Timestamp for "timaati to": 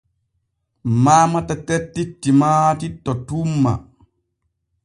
2.21-3.11